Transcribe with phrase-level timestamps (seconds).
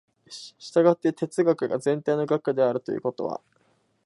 [0.57, 3.39] 従って哲学が全体の学であるということは、